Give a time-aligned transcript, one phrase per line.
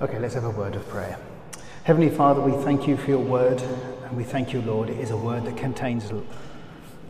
[0.00, 1.18] Okay, let's have a word of prayer.
[1.82, 4.88] Heavenly Father, we thank you for your word, and we thank you, Lord.
[4.88, 6.12] It is a word that contains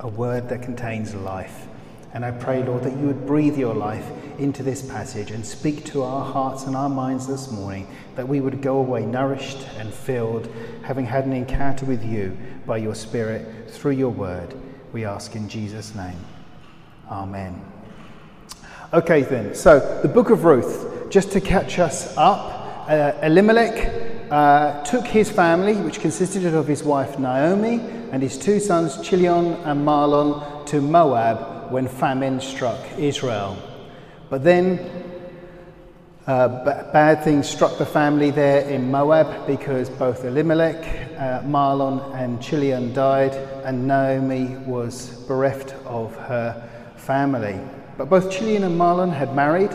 [0.00, 1.66] a word that contains life.
[2.14, 5.84] And I pray, Lord, that you would breathe your life into this passage and speak
[5.84, 9.93] to our hearts and our minds this morning, that we would go away nourished and
[9.93, 10.50] filled,
[10.82, 14.55] having had an encounter with you by your Spirit through your word.
[14.95, 16.16] We ask in Jesus' name.
[17.11, 17.62] Amen.
[18.95, 22.57] Okay, then, so the book of Ruth, just to catch us up,
[22.89, 27.80] uh, Elimelech uh, took his family, which consisted of his wife Naomi
[28.11, 33.56] and his two sons Chilion and Mahlon, to Moab when famine struck Israel.
[34.30, 34.78] But then
[36.27, 40.77] uh, b- bad things struck the family there in Moab because both Elimelech,
[41.16, 43.32] uh, Mahlon, and Chilion died,
[43.64, 47.58] and Naomi was bereft of her family.
[47.96, 49.74] But both Chilion and Mahlon had married,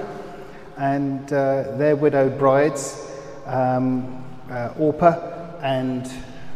[0.78, 3.03] and uh, their widowed brides,
[3.46, 6.12] um, uh, Orpah and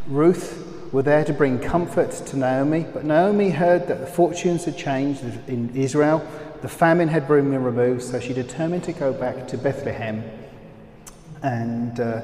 [0.07, 2.85] Ruth, were there to bring comfort to Naomi.
[2.93, 6.25] But Naomi heard that the fortunes had changed in Israel,
[6.61, 10.23] the famine had been removed, so she determined to go back to Bethlehem.
[11.43, 12.21] And uh,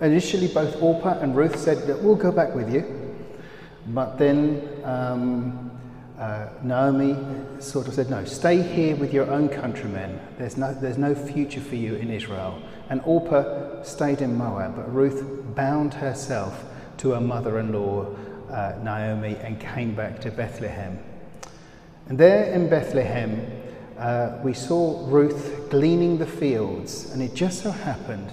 [0.00, 2.84] initially, both Orpah and Ruth said that we'll go back with you.
[3.88, 5.70] But then um,
[6.18, 7.16] uh, Naomi
[7.60, 10.18] sort of said, No, stay here with your own countrymen.
[10.38, 12.60] There's no, there's no future for you in Israel.
[12.88, 15.22] And Orpah stayed in Moab, but Ruth
[15.54, 16.64] bound herself
[16.98, 18.06] to her mother in law,
[18.50, 20.98] uh, Naomi, and came back to Bethlehem.
[22.08, 23.44] And there in Bethlehem,
[23.98, 28.30] uh, we saw Ruth gleaning the fields, and it just so happened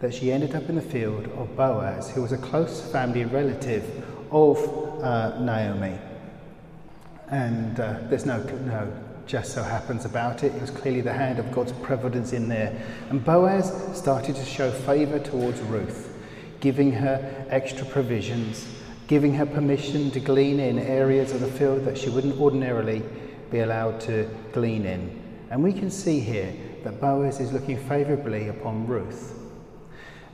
[0.00, 4.04] that she ended up in the field of Boaz, who was a close family relative
[4.32, 4.58] of
[5.02, 5.98] uh, Naomi.
[7.32, 8.92] And uh, there's no, no
[9.26, 10.54] just so happens about it.
[10.54, 12.78] It was clearly the hand of God's providence in there.
[13.08, 16.14] And Boaz started to show favour towards Ruth,
[16.60, 18.68] giving her extra provisions,
[19.06, 23.02] giving her permission to glean in areas of the field that she wouldn't ordinarily
[23.50, 25.22] be allowed to glean in.
[25.50, 26.52] And we can see here
[26.84, 29.38] that Boaz is looking favourably upon Ruth.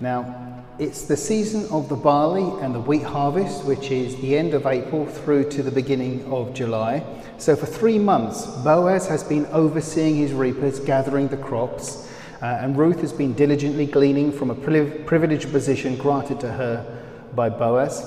[0.00, 4.54] Now, it's the season of the barley and the wheat harvest, which is the end
[4.54, 7.04] of April through to the beginning of July.
[7.36, 12.08] So, for three months, Boaz has been overseeing his reapers, gathering the crops,
[12.40, 17.48] uh, and Ruth has been diligently gleaning from a privileged position granted to her by
[17.48, 18.04] Boaz.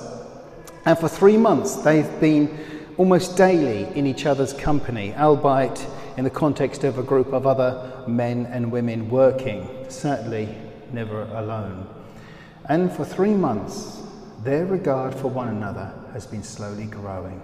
[0.86, 2.58] And for three months, they've been
[2.96, 8.02] almost daily in each other's company, albeit in the context of a group of other
[8.06, 10.48] men and women working, certainly
[10.90, 11.86] never alone.
[12.68, 14.02] And for three months,
[14.44, 17.40] their regard for one another has been slowly growing.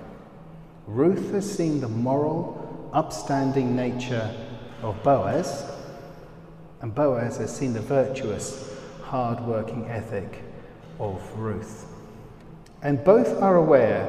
[0.87, 4.35] Ruth has seen the moral, upstanding nature
[4.83, 5.71] of Boaz,
[6.81, 10.43] and Boaz has seen the virtuous, hard working ethic
[11.01, 11.87] of Ruth.
[12.83, 14.07] And both are aware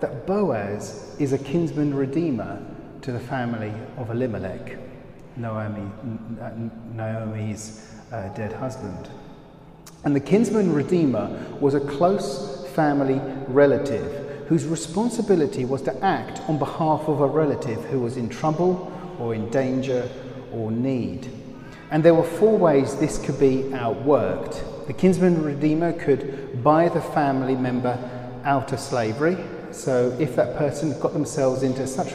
[0.00, 2.60] that Boaz is a kinsman redeemer
[3.02, 4.76] to the family of Elimelech,
[5.36, 5.90] Naomi,
[6.92, 9.08] Naomi's uh, dead husband.
[10.04, 11.28] And the kinsman redeemer
[11.60, 17.84] was a close family relative whose responsibility was to act on behalf of a relative
[17.86, 20.08] who was in trouble or in danger
[20.52, 21.30] or need.
[21.90, 24.86] And there were four ways this could be outworked.
[24.86, 27.98] The kinsman redeemer could buy the family member
[28.44, 29.36] out of slavery.
[29.70, 32.14] So if that person got themselves into such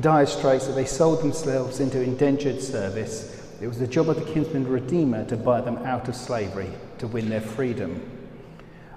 [0.00, 3.33] dire straits that they sold themselves into indentured service,
[3.64, 7.06] it was the job of the kinsman redeemer to buy them out of slavery, to
[7.06, 7.98] win their freedom.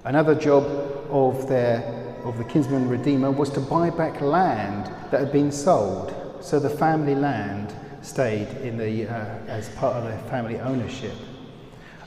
[0.04, 0.62] Another job
[1.08, 1.80] of, their,
[2.22, 6.68] of the kinsman redeemer was to buy back land that had been sold, so the
[6.68, 9.14] family land stayed in the, uh,
[9.46, 11.14] as part of their family ownership.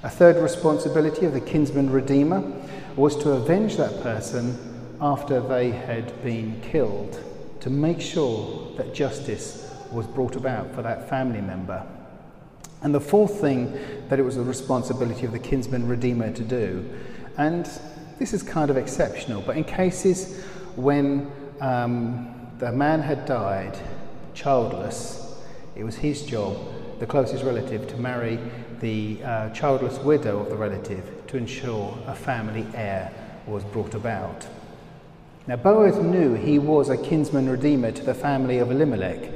[0.04, 2.44] A third responsibility of the kinsman redeemer
[2.96, 7.20] was to avenge that person after they had been killed,
[7.62, 11.84] to make sure that justice was brought about for that family member.
[12.84, 13.78] And the fourth thing
[14.10, 16.90] that it was the responsibility of the kinsman redeemer to do,
[17.38, 17.70] and
[18.18, 20.44] this is kind of exceptional, but in cases
[20.76, 23.78] when um, the man had died
[24.34, 25.40] childless,
[25.76, 26.58] it was his job,
[27.00, 28.40] the closest relative, to marry
[28.80, 33.12] the uh, childless widow of the relative to ensure a family heir
[33.48, 34.48] was brought about.
[35.48, 39.32] Now, Boaz knew he was a kinsman redeemer to the family of Elimelech.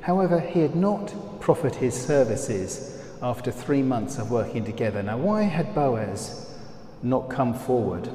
[0.00, 1.12] However, he had not
[1.44, 5.02] proffered his services after three months of working together.
[5.02, 6.50] Now, why had Boaz
[7.02, 8.08] not come forward?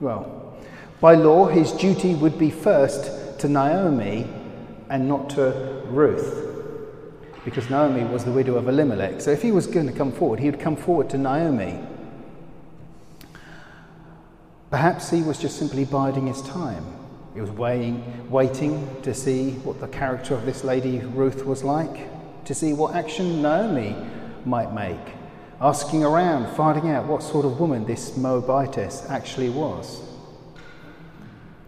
[0.00, 0.56] Well,
[0.98, 4.26] by law, his duty would be first to Naomi
[4.88, 6.40] and not to Ruth.
[7.44, 9.20] because Naomi was the widow of Elimelech.
[9.20, 11.78] So if he was going to come forward, he would come forward to Naomi.
[14.70, 16.84] Perhaps he was just simply biding his time.
[17.34, 22.08] He was waiting, waiting to see what the character of this lady Ruth was like,
[22.46, 23.96] to see what action Naomi
[24.44, 25.14] might make,
[25.60, 30.02] asking around, finding out what sort of woman this Moabitess actually was.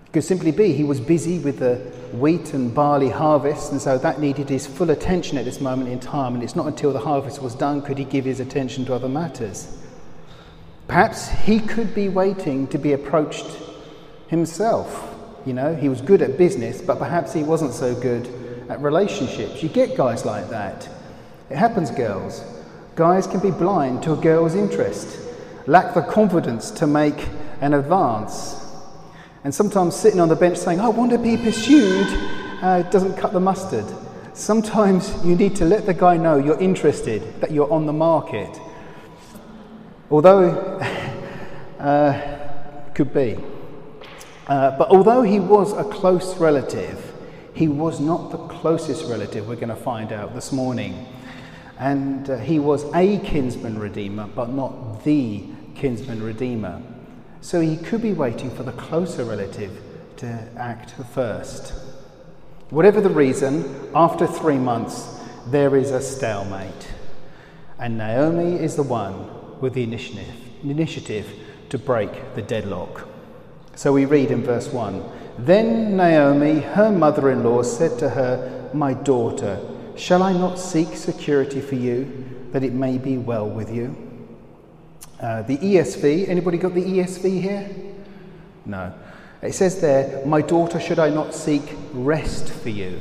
[0.06, 1.76] It could simply be he was busy with the
[2.12, 5.98] wheat and barley harvest, and so that needed his full attention at this moment in
[5.98, 8.94] time, and it's not until the harvest was done could he give his attention to
[8.94, 9.78] other matters.
[10.88, 13.46] Perhaps he could be waiting to be approached
[14.28, 15.12] himself.
[15.44, 19.62] You know, he was good at business, but perhaps he wasn't so good at relationships.
[19.62, 20.88] You get guys like that.
[21.50, 22.44] It happens, girls.
[22.94, 25.18] Guys can be blind to a girl's interest,
[25.66, 27.28] lack the confidence to make
[27.60, 28.66] an advance,
[29.44, 32.06] and sometimes sitting on the bench saying, I want to be pursued,
[32.62, 33.84] uh, doesn't cut the mustard.
[34.32, 38.58] Sometimes you need to let the guy know you're interested, that you're on the market.
[40.10, 40.50] Although,
[41.78, 43.36] uh, could be.
[44.46, 47.05] Uh, but although he was a close relative,
[47.56, 51.06] he was not the closest relative, we're going to find out this morning.
[51.78, 55.42] And uh, he was a kinsman redeemer, but not the
[55.74, 56.82] kinsman redeemer.
[57.40, 59.72] So he could be waiting for the closer relative
[60.18, 60.26] to
[60.58, 61.72] act first.
[62.68, 66.88] Whatever the reason, after three months, there is a stalemate.
[67.78, 71.26] And Naomi is the one with the initiative, initiative
[71.70, 73.08] to break the deadlock.
[73.76, 78.70] So we read in verse 1 Then Naomi, her mother in law, said to her,
[78.72, 79.60] My daughter,
[79.94, 83.94] shall I not seek security for you, that it may be well with you?
[85.20, 87.70] Uh, the ESV, anybody got the ESV here?
[88.64, 88.92] No.
[89.42, 91.62] It says there, My daughter, should I not seek
[91.92, 92.98] rest for you,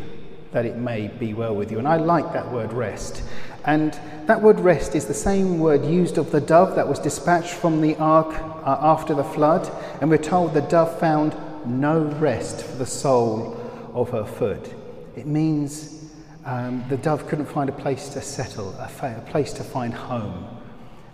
[0.51, 1.79] that it may be well with you?
[1.79, 3.23] And I like that word rest.
[3.63, 3.97] And
[4.27, 7.81] that word rest is the same word used of the dove that was dispatched from
[7.81, 9.71] the ark uh, after the flood.
[10.01, 11.35] And we're told the dove found
[11.67, 13.57] no rest for the sole
[13.93, 14.73] of her foot.
[15.15, 16.11] It means
[16.45, 19.93] um, the dove couldn't find a place to settle, a, fa- a place to find
[19.93, 20.47] home.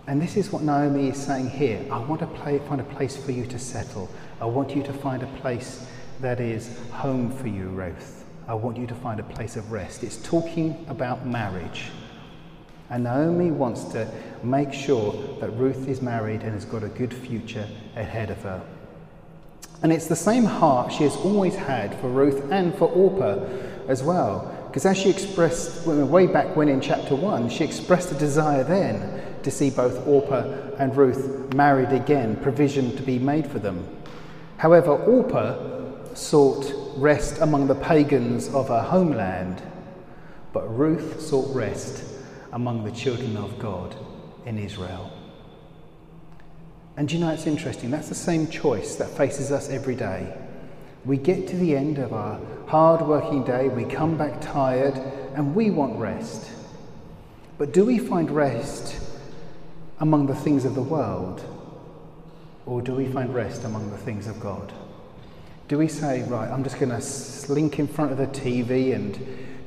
[0.06, 1.84] And this is what Naomi is saying here.
[1.90, 4.10] I want to play, find a place for you to settle.
[4.40, 5.86] I want you to find a place
[6.20, 8.24] that is home for you, Ruth.
[8.48, 10.02] I want you to find a place of rest.
[10.02, 11.90] It's talking about marriage.
[12.90, 14.10] And Naomi wants to
[14.42, 17.66] make sure that Ruth is married and has got a good future
[17.96, 18.60] ahead of her.
[19.82, 23.44] And it's the same heart she has always had for Ruth and for Orpah
[23.88, 24.48] as well.
[24.68, 29.22] Because as she expressed way back when in chapter 1, she expressed a desire then
[29.42, 33.86] to see both Orpah and Ruth married again, provision to be made for them.
[34.56, 39.60] However, Orpah sought rest among the pagans of her homeland,
[40.52, 42.04] but Ruth sought rest
[42.52, 43.96] among the children of God
[44.46, 45.10] in Israel.
[46.96, 50.36] And you know, it's interesting, that's the same choice that faces us every day.
[51.04, 54.96] We get to the end of our hard working day, we come back tired,
[55.34, 56.50] and we want rest.
[57.58, 58.98] But do we find rest
[60.00, 61.44] among the things of the world?
[62.66, 64.72] Or do we find rest among the things of God?
[65.68, 69.18] Do we say, right, I'm just going to slink in front of the TV and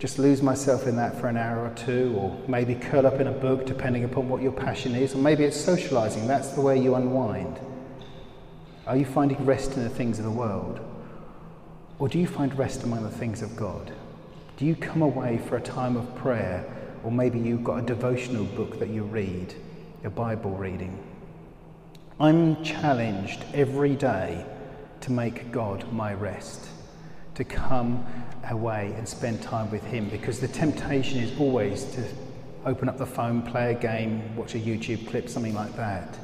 [0.05, 3.25] just lose myself in that for an hour or two, or maybe curl up in
[3.25, 6.79] a book, depending upon what your passion is, or maybe it's socializing, that's the way
[6.79, 7.59] you unwind?
[8.85, 10.79] Are you finding rest in the things of the world?
[11.97, 13.91] Or do you find rest among the things of God?
[14.57, 16.63] Do you come away for a time of prayer,
[17.03, 19.55] or maybe you've got a devotional book that you read?
[20.03, 20.95] your Bible reading.
[22.19, 24.45] I'm challenged every day
[25.01, 26.67] to make God my rest,
[27.33, 28.05] to come
[28.49, 32.03] away and spend time with Him because the temptation is always to
[32.65, 36.17] open up the phone, play a game, watch a YouTube clip, something like that.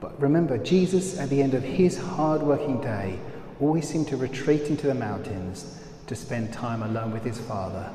[0.00, 3.18] But remember, Jesus, at the end of his hard working day,
[3.60, 7.88] always seemed to retreat into the mountains to spend time alone with his Father.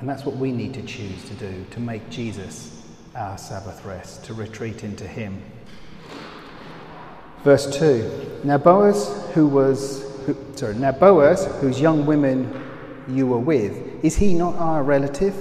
[0.00, 2.82] And that's what we need to choose to do, to make Jesus
[3.16, 5.42] our Sabbath rest, to retreat into Him.
[7.42, 12.62] Verse 2 Now Boaz, who was, who, sorry, now Boaz, whose young women
[13.08, 15.34] you were with, is he not our relative?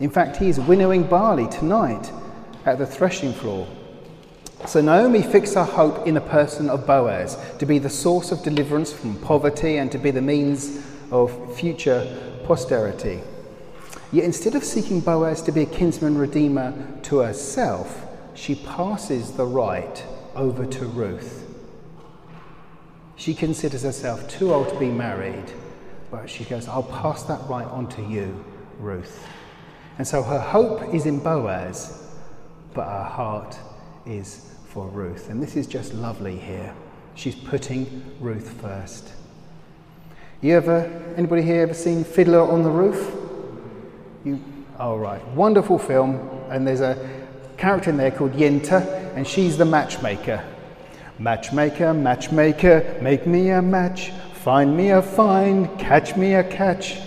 [0.00, 2.10] In fact, he is winnowing barley tonight
[2.64, 3.68] at the threshing floor.
[4.66, 8.42] So Naomi fixed her hope in the person of Boaz to be the source of
[8.42, 13.20] deliverance from poverty and to be the means of future posterity.
[14.12, 16.72] Yet instead of seeking Boaz to be a kinsman redeemer
[17.02, 20.02] to herself, she passes the right
[20.34, 21.51] over to Ruth.
[23.22, 25.44] She considers herself too old to be married,
[26.10, 28.44] but she goes, I'll pass that right on to you,
[28.80, 29.24] Ruth.
[29.98, 32.02] And so her hope is in Boaz,
[32.74, 33.56] but her heart
[34.06, 35.30] is for Ruth.
[35.30, 36.74] And this is just lovely here.
[37.14, 39.12] She's putting Ruth first.
[40.40, 43.14] You ever, anybody here ever seen Fiddler on the Roof?
[44.24, 44.42] You,
[44.80, 46.28] oh right, wonderful film.
[46.50, 46.98] And there's a
[47.56, 50.44] character in there called Yenta, and she's the matchmaker.
[51.22, 56.98] Matchmaker, matchmaker, make me a match, find me a find, catch me a catch.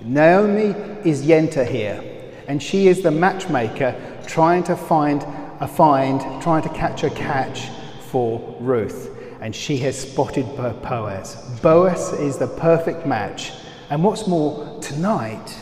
[0.00, 2.00] Naomi is Yenta here,
[2.46, 3.96] and she is the matchmaker
[4.28, 5.24] trying to find
[5.58, 7.68] a find, trying to catch a catch
[8.10, 9.10] for Ruth
[9.40, 11.34] and she has spotted Boaz.
[11.60, 13.52] Boaz is the perfect match.
[13.90, 15.58] And what's more, tonight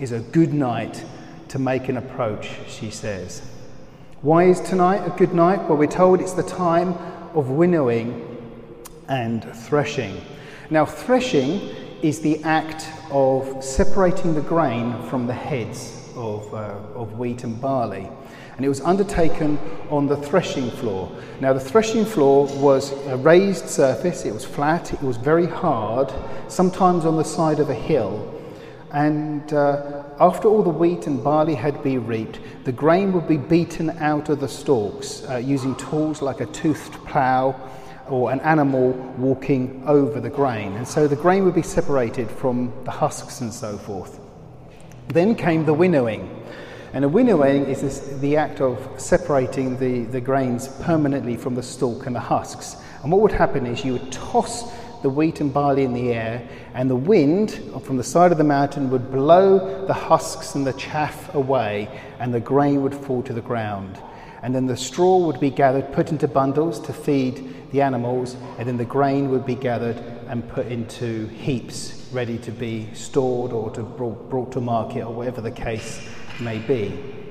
[0.00, 1.04] is a good night
[1.48, 3.42] to make an approach, she says.
[4.24, 5.68] Why is tonight a good night?
[5.68, 6.96] Well, we're told it's the time
[7.34, 8.26] of winnowing
[9.08, 10.20] and threshing.
[10.70, 11.60] Now, threshing
[12.02, 17.60] is the act of separating the grain from the heads of, uh, of wheat and
[17.60, 18.08] barley
[18.56, 19.58] and it was undertaken
[19.90, 21.10] on the threshing floor.
[21.40, 26.12] Now, the threshing floor was a raised surface, it was flat, it was very hard,
[26.48, 28.30] sometimes on the side of a hill.
[28.94, 33.36] And uh, after all the wheat and barley had been reaped, the grain would be
[33.36, 37.60] beaten out of the stalks uh, using tools like a toothed plough
[38.08, 40.74] or an animal walking over the grain.
[40.74, 44.20] And so the grain would be separated from the husks and so forth.
[45.08, 46.30] Then came the winnowing.
[46.92, 51.64] And a winnowing is this, the act of separating the, the grains permanently from the
[51.64, 52.76] stalk and the husks.
[53.02, 54.72] And what would happen is you would toss
[55.04, 58.42] the wheat and barley in the air, and the wind from the side of the
[58.42, 61.86] mountain would blow the husks and the chaff away,
[62.18, 63.98] and the grain would fall to the ground.
[64.42, 68.66] And then the straw would be gathered, put into bundles to feed the animals, and
[68.66, 73.70] then the grain would be gathered and put into heaps, ready to be stored or
[73.72, 76.00] to brought, brought to market, or whatever the case
[76.40, 77.23] may be.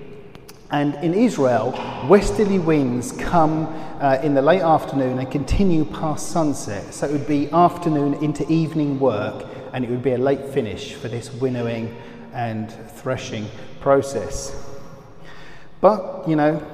[0.73, 1.71] And in Israel,
[2.09, 3.67] westerly winds come
[4.01, 6.95] uh, in the late afternoon and continue past sunset.
[6.95, 10.95] So it would be afternoon into evening work, and it would be a late finish
[10.95, 11.95] for this winnowing
[12.33, 13.45] and threshing
[13.81, 14.67] process.
[15.79, 16.65] But, you know,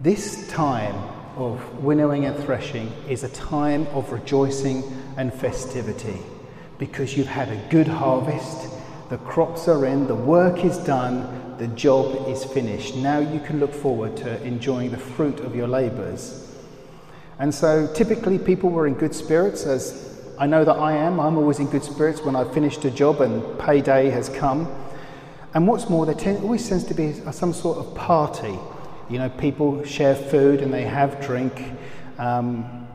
[0.00, 0.94] this time
[1.36, 4.84] of winnowing and threshing is a time of rejoicing
[5.16, 6.20] and festivity
[6.78, 8.68] because you've had a good harvest
[9.10, 12.96] the crops are in, the work is done, the job is finished.
[12.96, 16.40] Now you can look forward to enjoying the fruit of your labours.
[17.38, 21.20] And so typically people were in good spirits, as I know that I am.
[21.20, 24.72] I'm always in good spirits when I've finished a job and payday has come.
[25.54, 28.58] And what's more, there tend, always tends to be some sort of party.
[29.08, 31.72] You know, people share food and they have drink.
[32.18, 32.88] Um,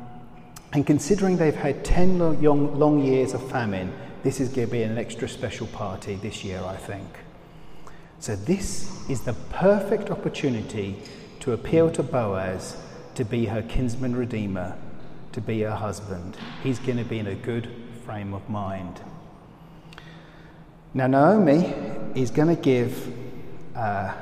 [0.73, 4.83] and considering they've had 10 long, long years of famine, this is going to be
[4.83, 7.07] an extra special party this year, I think.
[8.21, 10.97] So, this is the perfect opportunity
[11.39, 12.75] to appeal to Boaz
[13.15, 14.75] to be her kinsman redeemer,
[15.31, 16.35] to be her husband.
[16.61, 17.69] He's going to be in a good
[18.03, 18.99] frame of mind.
[20.93, 21.73] Now, Naomi
[22.13, 23.13] is going to give
[23.73, 24.13] uh,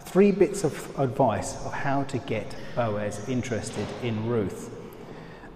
[0.00, 4.70] three bits of advice of how to get Boaz interested in Ruth.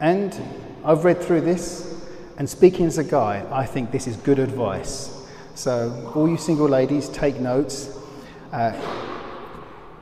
[0.00, 0.38] And
[0.85, 2.05] I've read through this
[2.37, 5.16] and speaking as a guy, I think this is good advice.
[5.57, 7.99] So, all you single ladies, take notes.
[8.53, 8.79] Uh,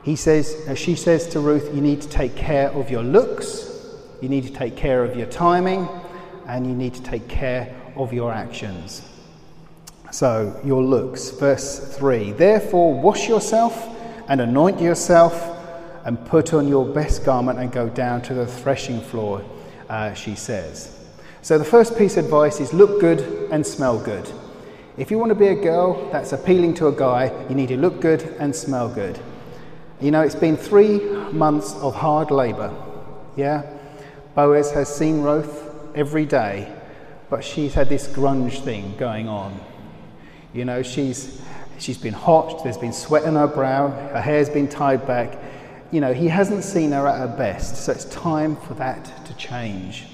[0.03, 3.95] he says, uh, she says to Ruth, you need to take care of your looks,
[4.21, 5.87] you need to take care of your timing,
[6.45, 9.01] and you need to take care of your actions.
[10.11, 11.29] So, your looks.
[11.29, 13.81] Verse 3 Therefore, wash yourself
[14.27, 15.57] and anoint yourself
[16.03, 19.41] and put on your best garment and go down to the threshing floor,
[19.87, 20.99] uh, she says.
[21.41, 24.29] So, the first piece of advice is look good and smell good.
[24.97, 27.77] If you want to be a girl that's appealing to a guy, you need to
[27.77, 29.19] look good and smell good.
[29.99, 30.99] You know, it's been three
[31.31, 32.73] months of hard labour.
[33.35, 33.69] Yeah?
[34.35, 36.73] Boaz has seen Ruth every day,
[37.29, 39.59] but she's had this grunge thing going on.
[40.53, 41.41] You know, she's,
[41.77, 45.37] she's been hot, there's been sweat on her brow, her hair's been tied back.
[45.91, 49.33] You know, he hasn't seen her at her best, so it's time for that to
[49.35, 50.05] change.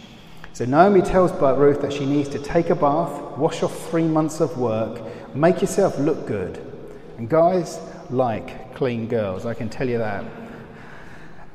[0.62, 4.42] So Naomi tells Ruth that she needs to take a bath, wash off three months
[4.42, 5.02] of work,
[5.36, 6.62] make yourself look good.
[7.18, 7.80] And guys
[8.12, 10.24] like clean girls, I can tell you that.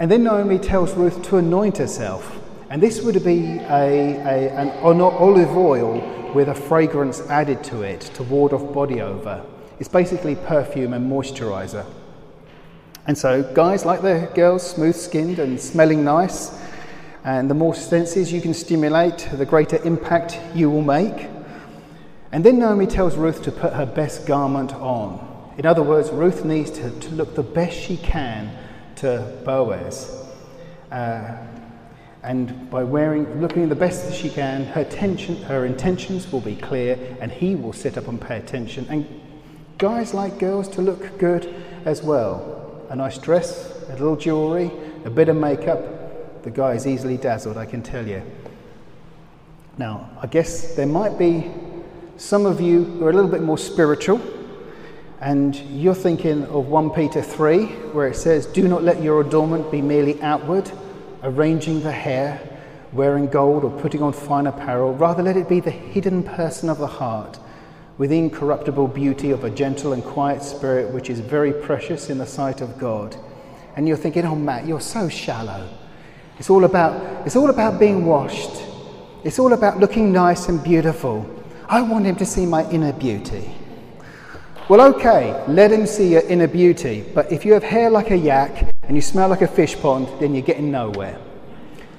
[0.00, 2.36] And then Naomi tells Ruth to anoint herself.
[2.68, 8.00] And this would be a, a, an olive oil with a fragrance added to it
[8.14, 9.40] to ward off body odor.
[9.78, 11.86] It's basically perfume and moisturizer.
[13.06, 16.50] And so, guys like the girls, smooth skinned and smelling nice,
[17.26, 21.28] and the more senses you can stimulate, the greater impact you will make.
[22.30, 25.52] And then Naomi tells Ruth to put her best garment on.
[25.58, 28.56] In other words, Ruth needs to, to look the best she can
[28.96, 30.24] to Boaz.
[30.92, 31.36] Uh,
[32.22, 36.54] and by wearing, looking the best that she can, her, tension, her intentions will be
[36.54, 38.86] clear and he will sit up and pay attention.
[38.88, 39.04] And
[39.78, 41.52] guys like girls to look good
[41.84, 42.86] as well.
[42.88, 44.70] A nice dress, a little jewellery,
[45.04, 45.95] a bit of makeup.
[46.46, 48.22] The guy is easily dazzled, I can tell you.
[49.78, 51.50] Now, I guess there might be
[52.18, 54.20] some of you who are a little bit more spiritual,
[55.20, 59.72] and you're thinking of 1 Peter 3, where it says, Do not let your adornment
[59.72, 60.70] be merely outward,
[61.24, 62.40] arranging the hair,
[62.92, 64.94] wearing gold, or putting on fine apparel.
[64.94, 67.40] Rather, let it be the hidden person of the heart,
[67.98, 72.24] with incorruptible beauty of a gentle and quiet spirit, which is very precious in the
[72.24, 73.16] sight of God.
[73.74, 75.68] And you're thinking, Oh, Matt, you're so shallow.
[76.38, 78.62] It's all about, it's all about being washed.
[79.24, 81.28] It's all about looking nice and beautiful.
[81.68, 83.50] I want him to see my inner beauty.
[84.68, 88.16] Well, okay, let him see your inner beauty, but if you have hair like a
[88.16, 91.18] yak and you smell like a fish pond, then you're getting nowhere.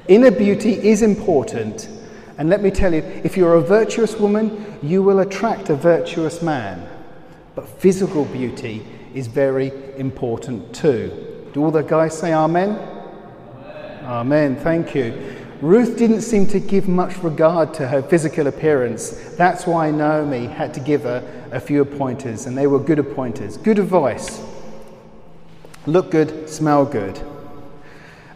[0.07, 1.89] Inner beauty is important,
[2.37, 6.41] and let me tell you if you're a virtuous woman, you will attract a virtuous
[6.41, 6.87] man.
[7.55, 11.49] But physical beauty is very important too.
[11.53, 12.96] Do all the guys say amen?
[14.07, 14.55] Amen.
[14.55, 15.35] Thank you.
[15.59, 19.09] Ruth didn't seem to give much regard to her physical appearance.
[19.35, 23.57] That's why Naomi had to give her a few pointers, and they were good pointers.
[23.57, 24.41] Good advice.
[25.85, 27.19] Look good, smell good.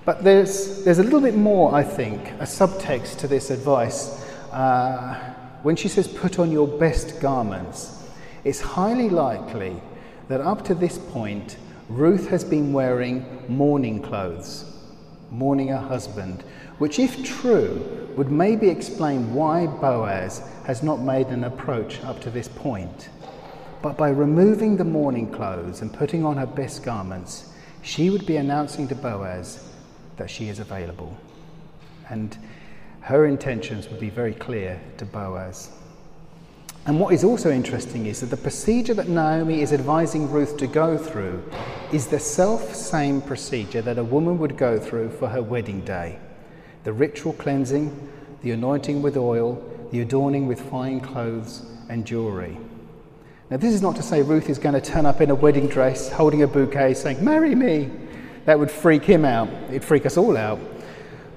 [0.03, 4.25] But there's, there's a little bit more, I think, a subtext to this advice.
[4.51, 5.15] Uh,
[5.63, 8.03] when she says, put on your best garments,
[8.43, 9.79] it's highly likely
[10.27, 11.55] that up to this point,
[11.87, 14.65] Ruth has been wearing mourning clothes,
[15.31, 16.43] mourning her husband
[16.81, 22.31] which, if true, would maybe explain why Boaz has not made an approach up to
[22.31, 23.09] this point.
[23.83, 28.37] But by removing the mourning clothes and putting on her best garments, she would be
[28.37, 29.69] announcing to Boaz
[30.17, 31.15] that she is available.
[32.09, 32.35] And
[33.01, 35.69] her intentions would be very clear to Boaz.
[36.87, 40.65] And what is also interesting is that the procedure that Naomi is advising Ruth to
[40.65, 41.43] go through
[41.91, 46.17] is the self same procedure that a woman would go through for her wedding day
[46.83, 48.09] the ritual cleansing,
[48.41, 52.57] the anointing with oil, the adorning with fine clothes and jewelry.
[53.51, 55.67] Now, this is not to say Ruth is going to turn up in a wedding
[55.67, 57.91] dress, holding a bouquet, saying, Marry me.
[58.45, 59.49] That would freak him out.
[59.69, 60.59] It'd freak us all out.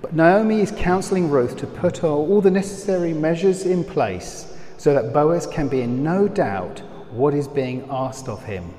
[0.01, 5.13] But Naomi is counseling Ruth to put all the necessary measures in place so that
[5.13, 8.75] Boaz can be in no doubt what is being asked of him.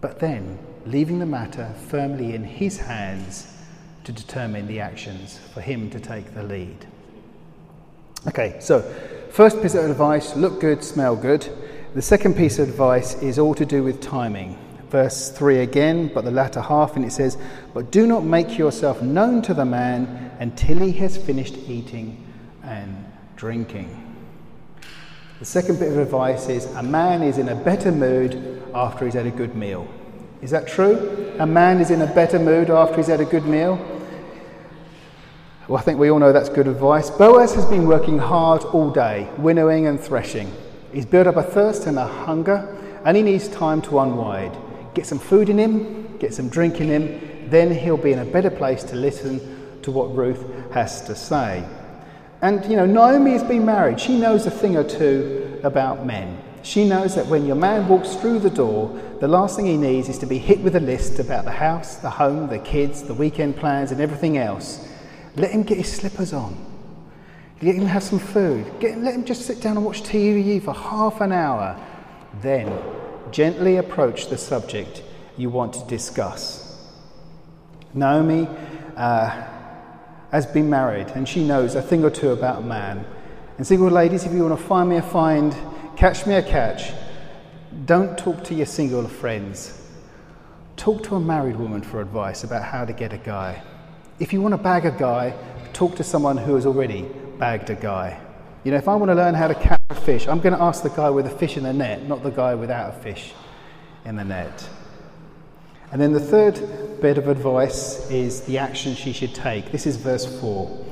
[0.00, 3.56] But then, leaving the matter firmly in his hands
[4.04, 6.86] to determine the actions, for him to take the lead.
[8.26, 8.82] Okay, so
[9.30, 11.48] first piece of advice look good, smell good.
[11.94, 14.58] The second piece of advice is all to do with timing.
[14.90, 17.38] Verse 3 again, but the latter half, and it says,
[17.72, 22.24] But do not make yourself known to the man until he has finished eating
[22.62, 23.04] and
[23.36, 24.11] drinking.
[25.42, 29.14] The second bit of advice is a man is in a better mood after he's
[29.14, 29.88] had a good meal.
[30.40, 31.34] Is that true?
[31.40, 33.76] A man is in a better mood after he's had a good meal?
[35.66, 37.10] Well, I think we all know that's good advice.
[37.10, 40.48] Boaz has been working hard all day, winnowing and threshing.
[40.92, 44.56] He's built up a thirst and a hunger, and he needs time to unwind.
[44.94, 48.24] Get some food in him, get some drink in him, then he'll be in a
[48.24, 51.64] better place to listen to what Ruth has to say.
[52.42, 54.00] And, you know, Naomi has been married.
[54.00, 56.42] She knows a thing or two about men.
[56.64, 60.08] She knows that when your man walks through the door, the last thing he needs
[60.08, 63.14] is to be hit with a list about the house, the home, the kids, the
[63.14, 64.88] weekend plans, and everything else.
[65.36, 66.56] Let him get his slippers on.
[67.62, 68.66] Let him have some food.
[68.80, 71.80] Get, let him just sit down and watch TV for half an hour.
[72.40, 72.76] Then
[73.30, 75.02] gently approach the subject
[75.36, 76.76] you want to discuss.
[77.94, 78.48] Naomi
[78.96, 79.51] uh,
[80.32, 83.04] has been married and she knows a thing or two about a man.
[83.58, 85.54] And single ladies, if you want to find me a find,
[85.96, 86.92] catch me a catch,
[87.84, 89.78] don't talk to your single friends.
[90.76, 93.62] Talk to a married woman for advice about how to get a guy.
[94.18, 95.34] If you want to bag a guy,
[95.72, 97.02] talk to someone who has already
[97.38, 98.18] bagged a guy.
[98.64, 100.62] You know, if I want to learn how to catch a fish, I'm going to
[100.62, 103.32] ask the guy with a fish in the net, not the guy without a fish
[104.04, 104.68] in the net.
[105.92, 109.70] And then the third bit of advice is the action she should take.
[109.70, 110.86] This is verse 4.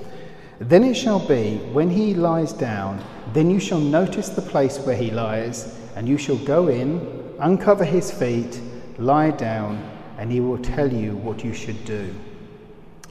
[0.58, 4.94] Then it shall be, when he lies down, then you shall notice the place where
[4.94, 7.00] he lies, and you shall go in,
[7.38, 8.60] uncover his feet,
[8.98, 9.82] lie down,
[10.18, 12.14] and he will tell you what you should do.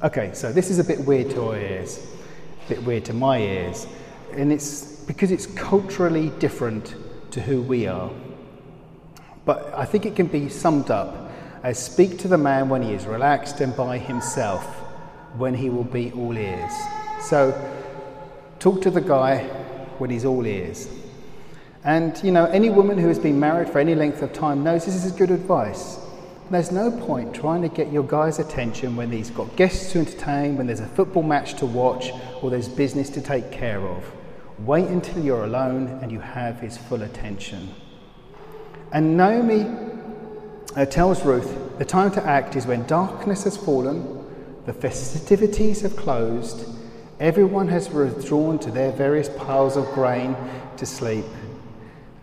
[0.03, 2.05] Okay, so this is a bit weird to our ears,
[2.67, 3.87] a bit weird to my ears,
[4.33, 6.95] and it's because it's culturally different
[7.31, 8.11] to who we are.
[9.45, 11.28] but I think it can be summed up
[11.63, 14.65] as speak to the man when he is relaxed and by himself,
[15.37, 16.71] when he will be all ears.
[17.21, 17.53] So,
[18.59, 19.43] talk to the guy
[19.97, 20.87] when he's all ears.
[21.83, 24.85] And, you know, any woman who has been married for any length of time knows
[24.85, 25.99] this is good advice.
[26.51, 30.57] There's no point trying to get your guy's attention when he's got guests to entertain,
[30.57, 34.03] when there's a football match to watch, or there's business to take care of.
[34.59, 37.69] Wait until you're alone and you have his full attention.
[38.91, 39.88] And Naomi
[40.75, 44.25] uh, tells Ruth the time to act is when darkness has fallen,
[44.65, 46.67] the festivities have closed,
[47.19, 50.35] everyone has withdrawn to their various piles of grain
[50.77, 51.25] to sleep,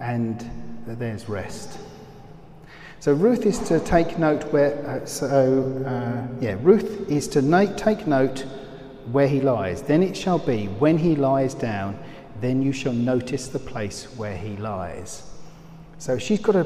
[0.00, 0.48] and
[0.86, 1.78] there's rest.
[3.00, 4.84] So Ruth is to take note where.
[4.84, 8.44] Uh, so uh, yeah, Ruth is to na- take note
[9.12, 9.82] where he lies.
[9.82, 11.98] Then it shall be when he lies down,
[12.40, 15.22] then you shall notice the place where he lies.
[15.98, 16.56] So she's got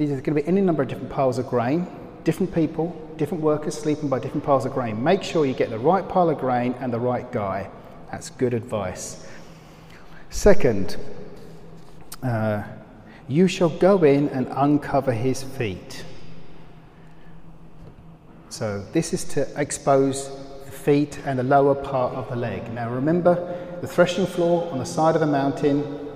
[0.00, 0.06] a.
[0.06, 1.86] There's going to be any number of different piles of grain,
[2.24, 5.02] different people, different workers sleeping by different piles of grain.
[5.02, 7.70] Make sure you get the right pile of grain and the right guy.
[8.10, 9.26] That's good advice.
[10.30, 10.96] Second,
[12.22, 12.62] uh,
[13.28, 16.04] you shall go in and uncover his feet.
[18.48, 20.30] So, this is to expose
[20.64, 22.72] the feet and the lower part of the leg.
[22.72, 23.34] Now, remember
[23.80, 26.08] the threshing floor on the side of the mountain,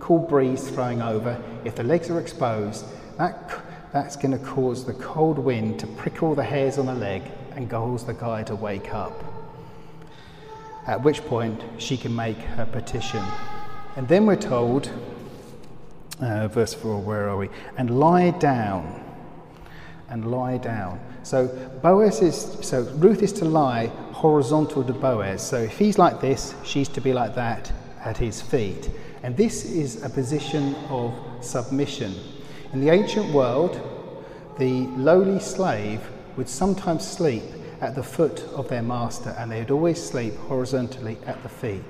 [0.00, 1.40] cool breeze throwing over.
[1.64, 2.84] If the legs are exposed,
[3.18, 7.22] that, that's going to cause the cold wind to prickle the hairs on the leg
[7.52, 9.24] and cause the guy to wake up.
[10.86, 13.24] At which point, she can make her petition.
[13.96, 14.90] And then we're told
[16.20, 17.48] uh, verse 4, where are we?
[17.76, 19.02] And lie down.
[20.08, 21.00] And lie down.
[21.22, 21.48] So
[21.82, 25.42] Boaz is, so Ruth is to lie horizontal to Boaz.
[25.42, 27.72] So if he's like this, she's to be like that
[28.04, 28.90] at his feet.
[29.22, 32.14] And this is a position of submission.
[32.74, 33.80] In the ancient world,
[34.58, 36.00] the lowly slave
[36.36, 37.44] would sometimes sleep
[37.80, 41.84] at the foot of their master, and they would always sleep horizontally at the feet.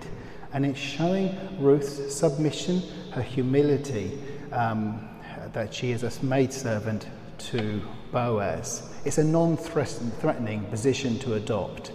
[0.53, 4.19] And it's showing Ruth's submission, her humility,
[4.53, 5.09] um,
[5.55, 7.07] that she is a maidservant
[7.39, 7.81] to
[8.13, 8.83] Boaz.
[9.07, 11.93] It's a non threatening position to adopt.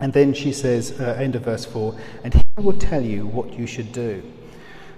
[0.00, 3.58] And then she says, uh, end of verse 4, and he will tell you what
[3.58, 4.22] you should do.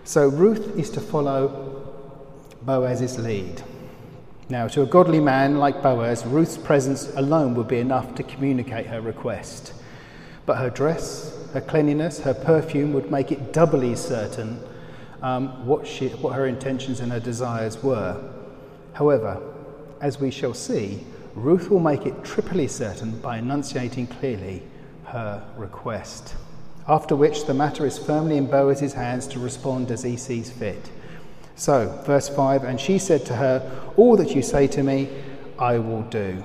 [0.03, 1.82] So Ruth is to follow
[2.65, 3.63] Boaz's lead.
[4.49, 8.87] Now, to a godly man like Boaz, Ruth's presence alone would be enough to communicate
[8.87, 9.73] her request.
[10.47, 14.63] But her dress, her cleanliness, her perfume would make it doubly certain
[15.23, 18.21] um, what, she, what her intentions and her desires were.
[18.93, 19.41] However,
[20.01, 24.63] as we shall see, Ruth will make it triply certain by enunciating clearly
[25.05, 26.35] her request.
[26.89, 30.91] After which, the matter is firmly in Boaz's hands to respond as he sees fit.
[31.57, 35.09] So, verse 5 And she said to her, All that you say to me,
[35.59, 36.43] I will do.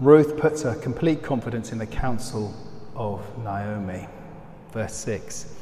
[0.00, 2.54] Ruth puts her complete confidence in the counsel
[2.96, 4.06] of Naomi.
[4.72, 5.54] Verse 6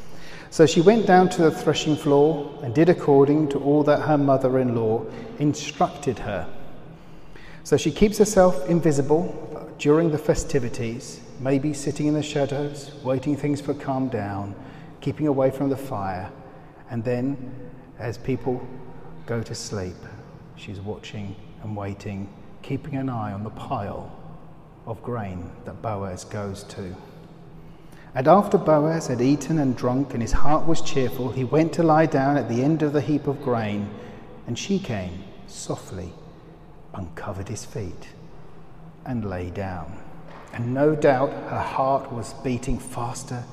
[0.50, 4.18] So she went down to the threshing floor and did according to all that her
[4.18, 5.04] mother in law
[5.38, 6.48] instructed her.
[7.64, 13.60] So she keeps herself invisible during the festivities, maybe sitting in the shadows, waiting things
[13.60, 14.54] for calm down,
[15.00, 16.30] keeping away from the fire.
[16.90, 17.36] And then,
[17.98, 18.66] as people
[19.26, 19.96] go to sleep,
[20.56, 22.28] she's watching and waiting,
[22.62, 24.14] keeping an eye on the pile
[24.86, 26.94] of grain that Boaz goes to.
[28.14, 31.82] And after Boaz had eaten and drunk, and his heart was cheerful, he went to
[31.82, 33.90] lie down at the end of the heap of grain,
[34.46, 36.12] and she came softly,
[36.94, 38.08] uncovered his feet,
[39.04, 39.98] and lay down.
[40.52, 43.44] And no doubt her heart was beating faster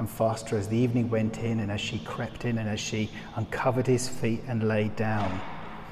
[0.00, 3.10] and faster as the evening went in, and as she crept in, and as she
[3.36, 5.40] uncovered his feet and lay down.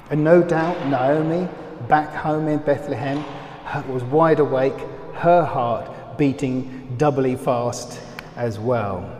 [0.09, 1.47] And no doubt Naomi,
[1.87, 3.23] back home in Bethlehem,
[3.87, 4.77] was wide awake,
[5.13, 8.01] her heart beating doubly fast
[8.35, 9.15] as well.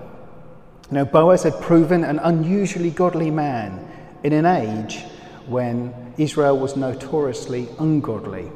[0.90, 3.88] Now, Boaz had proven an unusually godly man
[4.24, 5.04] in an age
[5.46, 8.52] when Israel was notoriously ungodly.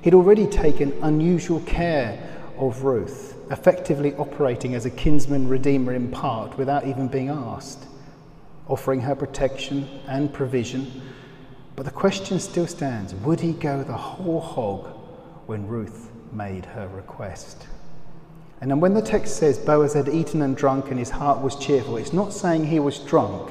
[0.00, 6.56] He'd already taken unusual care of Ruth, effectively operating as a kinsman redeemer in part
[6.58, 7.86] without even being asked,
[8.68, 11.02] offering her protection and provision.
[11.76, 14.86] But the question still stands would he go the whole hog
[15.46, 17.66] when Ruth made her request?
[18.60, 21.56] And then when the text says Boaz had eaten and drunk and his heart was
[21.56, 23.50] cheerful, it's not saying he was drunk.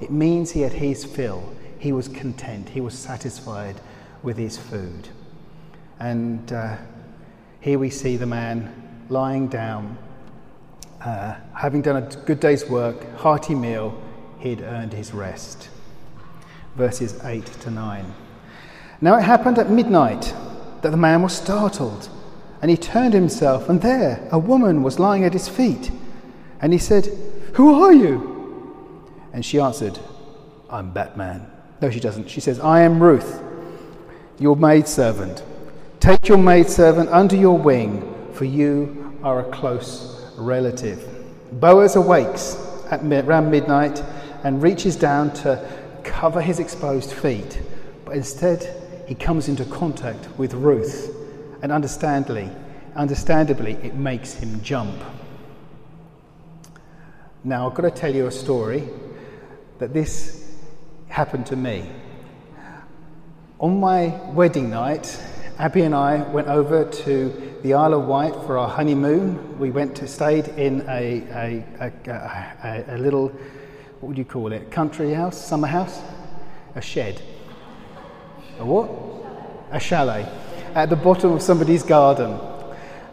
[0.00, 1.52] It means he had his fill.
[1.78, 2.70] He was content.
[2.70, 3.80] He was satisfied
[4.22, 5.08] with his food.
[6.00, 6.78] And uh,
[7.66, 8.72] here we see the man
[9.08, 9.98] lying down,
[11.04, 14.00] uh, having done a good day's work, hearty meal,
[14.38, 15.68] he'd earned his rest.
[16.76, 18.14] verses 8 to 9.
[19.00, 20.32] Now it happened at midnight
[20.82, 22.08] that the man was startled,
[22.62, 25.90] and he turned himself, and there a woman was lying at his feet.
[26.60, 27.06] And he said,
[27.54, 29.10] Who are you?
[29.32, 29.98] And she answered,
[30.70, 31.50] I'm Batman.
[31.82, 32.30] No, she doesn't.
[32.30, 33.42] She says, I am Ruth,
[34.38, 35.42] your maidservant.
[36.06, 41.04] Take your maidservant under your wing, for you are a close relative.
[41.54, 42.56] Boaz awakes
[42.92, 44.04] at around midnight
[44.44, 45.68] and reaches down to
[46.04, 47.60] cover his exposed feet,
[48.04, 51.12] but instead he comes into contact with Ruth,
[51.62, 52.52] and understandably,
[52.94, 55.02] understandably, it makes him jump.
[57.42, 58.88] Now, I've got to tell you a story
[59.80, 60.54] that this
[61.08, 61.90] happened to me.
[63.58, 65.20] On my wedding night,
[65.58, 69.58] Abby and I went over to the Isle of Wight for our honeymoon.
[69.58, 71.92] We went to stayed in a, a,
[72.62, 73.28] a, a, little,
[74.00, 76.02] what would you call it, country house, summer house,
[76.74, 77.22] a shed.
[78.58, 78.90] A what?
[79.70, 80.28] A chalet
[80.74, 82.38] at the bottom of somebody's garden.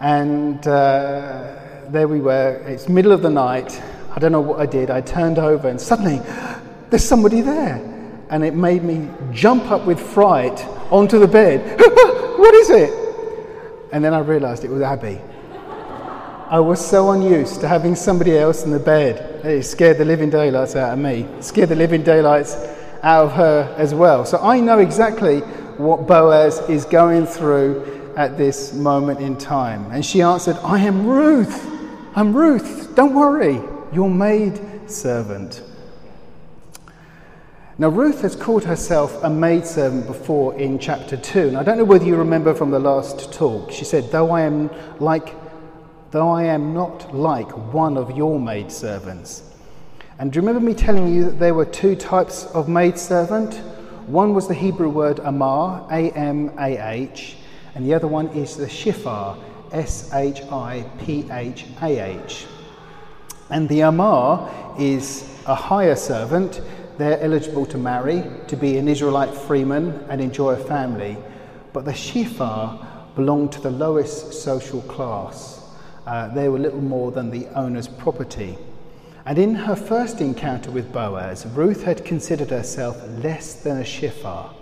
[0.02, 1.56] And uh,
[1.88, 2.62] there we were.
[2.68, 3.82] It's middle of the night.
[4.14, 4.90] I don't know what I did.
[4.90, 6.20] I turned over and suddenly
[6.90, 7.90] there's somebody there.
[8.30, 11.80] And it made me jump up with fright onto the bed.
[12.44, 12.94] What is it?
[13.94, 15.18] And then I realized it was Abby.
[16.50, 19.46] I was so unused to having somebody else in the bed.
[19.46, 22.56] It scared the living daylights out of me, scared the living daylights
[23.02, 24.26] out of her as well.
[24.26, 25.40] So I know exactly
[25.78, 29.90] what Boaz is going through at this moment in time.
[29.92, 31.66] And she answered, I am Ruth.
[32.14, 32.94] I'm Ruth.
[32.94, 33.62] Don't worry,
[33.94, 34.60] your maid
[34.92, 35.62] servant.
[37.80, 41.48] Now, Ruth has called herself a maidservant before in chapter 2.
[41.48, 43.72] And I don't know whether you remember from the last talk.
[43.72, 45.36] She said, Though I am like
[46.14, 49.42] though I am not like one of your maidservants.
[50.20, 53.56] And do you remember me telling you that there were two types of maidservant?
[54.06, 57.38] One was the Hebrew word amah, A M A H,
[57.74, 59.40] and the other one is the shiphah,
[59.72, 62.46] S H I P H A H.
[63.50, 66.62] And the amah is a higher servant
[66.98, 71.18] they're eligible to marry, to be an Israelite freeman, and enjoy a family.
[71.72, 75.62] But the Shiphah belonged to the lowest social class.
[76.06, 78.58] Uh, they were little more than the owner's property.
[79.26, 84.54] And in her first encounter with Boaz, Ruth had considered herself less than a Shiphah.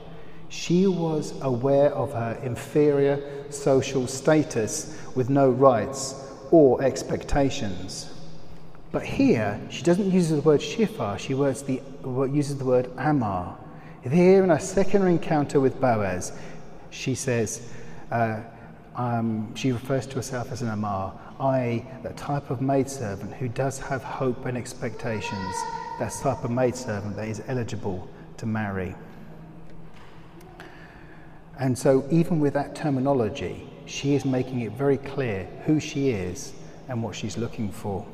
[0.50, 6.14] She was aware of her inferior social status with no rights
[6.52, 8.11] or expectations.
[8.92, 11.82] But here, she doesn't use the word shiphah, she the,
[12.30, 13.58] uses the word amah.
[14.04, 16.34] Here, in her second encounter with Boaz,
[16.90, 17.70] she says,
[18.12, 18.42] uh,
[18.96, 23.80] um, she refers to herself as an amah, i.e., that type of maidservant who does
[23.80, 25.56] have hope and expectations,
[26.00, 28.94] that type of maidservant that is eligible to marry.
[31.60, 36.54] And so, even with that terminology, she is making it very clear who she is
[36.90, 38.06] and what she's looking for.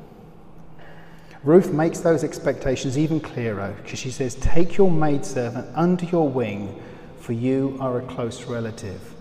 [1.44, 6.82] Ruth makes those expectations even clearer because she says, Take your maidservant under your wing,
[7.20, 9.14] for you are a close relative.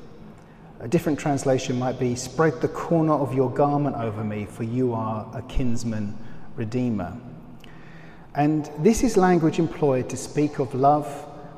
[0.79, 4.93] A different translation might be, Spread the corner of your garment over me, for you
[4.93, 6.17] are a kinsman
[6.55, 7.15] redeemer.
[8.33, 11.07] And this is language employed to speak of love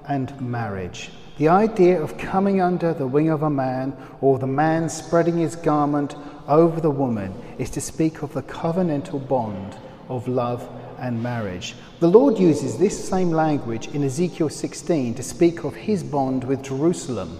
[0.09, 1.11] and marriage.
[1.37, 5.55] The idea of coming under the wing of a man or the man spreading his
[5.55, 6.15] garment
[6.49, 9.77] over the woman is to speak of the covenantal bond
[10.09, 10.67] of love
[10.99, 11.75] and marriage.
[11.99, 16.63] The Lord uses this same language in Ezekiel 16 to speak of his bond with
[16.63, 17.39] Jerusalem.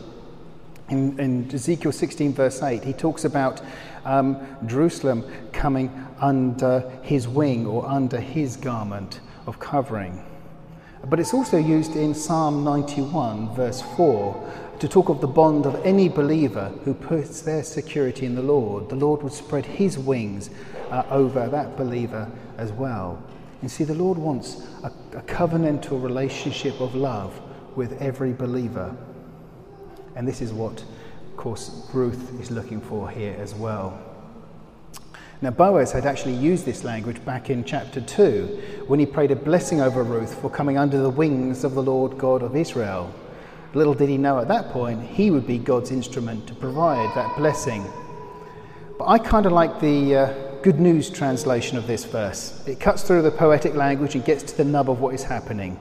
[0.89, 3.62] In, in Ezekiel 16, verse 8, he talks about
[4.05, 10.23] um, Jerusalem coming under his wing or under his garment of covering.
[11.05, 15.76] But it's also used in Psalm 91, verse 4, to talk of the bond of
[15.86, 18.89] any believer who puts their security in the Lord.
[18.89, 20.50] The Lord would spread his wings
[20.89, 23.22] uh, over that believer as well.
[23.62, 27.39] You see, the Lord wants a, a covenantal relationship of love
[27.76, 28.96] with every believer.
[30.15, 34.00] And this is what, of course, Ruth is looking for here as well.
[35.42, 39.36] Now, Boaz had actually used this language back in chapter 2 when he prayed a
[39.36, 43.13] blessing over Ruth for coming under the wings of the Lord God of Israel.
[43.73, 47.38] Little did he know at that point he would be God's instrument to provide that
[47.38, 47.86] blessing.
[48.97, 52.62] But I kind of like the, uh, Good News translation of this verse.
[52.67, 55.79] It cuts through the poetic language and gets to the nub of what is happening.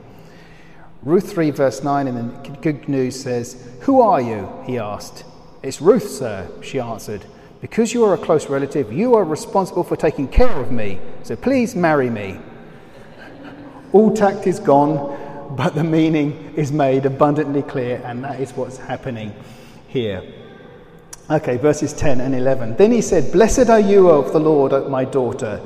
[1.03, 4.48] Ruth 3, verse 9 in the Good News says, Who are you?
[4.66, 5.24] he asked.
[5.64, 7.24] It's Ruth, sir, she answered.
[7.61, 11.35] Because you are a close relative, you are responsible for taking care of me, so
[11.35, 12.38] please marry me.
[13.92, 15.18] All tact is gone.
[15.51, 19.35] But the meaning is made abundantly clear, and that is what's happening
[19.89, 20.23] here.
[21.31, 22.77] Okay, verses 10 and 11.
[22.77, 25.61] Then he said, Blessed are you of the Lord, my daughter,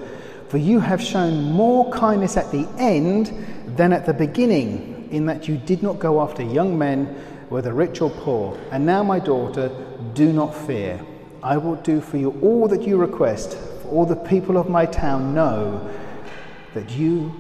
[0.49, 3.33] for you have shown more kindness at the end
[3.77, 7.07] than at the beginning, in that you did not go after young men,
[7.49, 8.59] whether rich or poor.
[8.71, 9.71] And now, my daughter,
[10.15, 11.01] do not fear.
[11.43, 14.87] I will do for you all that you request, for all the people of my
[14.87, 15.89] town know
[16.75, 17.33] that you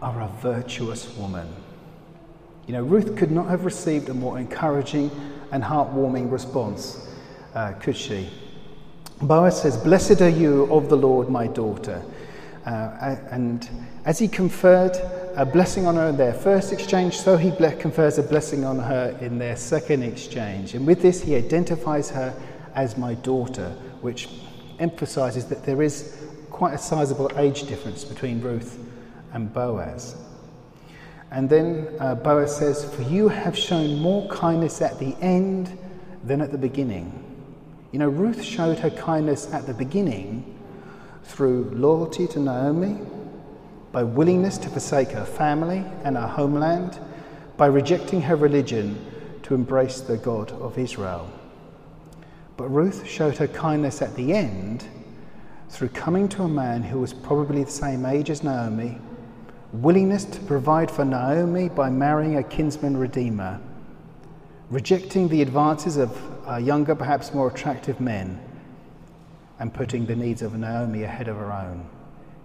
[0.00, 1.46] are a virtuous woman.
[2.66, 5.10] You know, Ruth could not have received a more encouraging
[5.52, 7.08] and heartwarming response,
[7.54, 8.28] uh, could she?
[9.22, 12.02] Boaz says, Blessed are you of the Lord, my daughter.
[12.66, 13.68] Uh, and
[14.04, 14.96] as he conferred
[15.36, 19.16] a blessing on her in their first exchange, so he confers a blessing on her
[19.20, 20.74] in their second exchange.
[20.74, 22.34] And with this, he identifies her
[22.74, 24.28] as my daughter, which
[24.80, 28.84] emphasizes that there is quite a sizable age difference between Ruth
[29.32, 30.16] and Boaz.
[31.30, 35.76] And then uh, Boaz says, For you have shown more kindness at the end
[36.24, 37.22] than at the beginning.
[37.92, 40.54] You know, Ruth showed her kindness at the beginning
[41.24, 42.98] through loyalty to Naomi,
[43.92, 46.98] by willingness to forsake her family and her homeland,
[47.56, 49.04] by rejecting her religion
[49.42, 51.30] to embrace the God of Israel.
[52.56, 54.84] But Ruth showed her kindness at the end
[55.68, 58.98] through coming to a man who was probably the same age as Naomi,
[59.82, 63.60] willingness to provide for Naomi by marrying a kinsman redeemer,
[64.70, 66.16] rejecting the advances of
[66.48, 68.40] uh, younger, perhaps more attractive men,
[69.58, 71.88] and putting the needs of Naomi ahead of her own.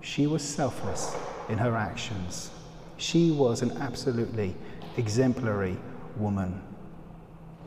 [0.01, 1.15] She was selfless
[1.49, 2.51] in her actions.
[2.97, 4.55] She was an absolutely
[4.97, 5.77] exemplary
[6.17, 6.61] woman.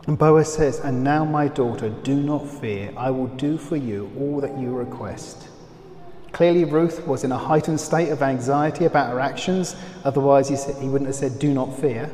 [0.06, 2.92] And Boaz says, And now, my daughter, do not fear.
[2.96, 5.48] I will do for you all that you request.
[6.34, 10.74] Clearly, Ruth was in a heightened state of anxiety about her actions, otherwise, he, said,
[10.82, 12.10] he wouldn't have said, Do not fear.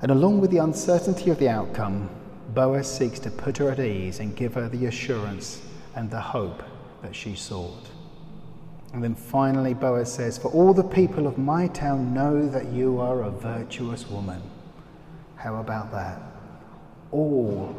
[0.00, 2.08] And along with the uncertainty of the outcome,
[2.54, 5.60] Boaz seeks to put her at ease and give her the assurance
[5.94, 6.62] and the hope
[7.02, 7.90] that she sought.
[8.94, 12.98] And then finally, Boaz says, For all the people of my town know that you
[12.98, 14.40] are a virtuous woman.
[15.36, 16.18] How about that?
[17.12, 17.76] All,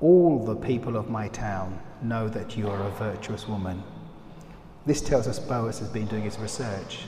[0.00, 3.82] all the people of my town know that you are a virtuous woman.
[4.86, 7.04] This tells us Boaz has been doing his research.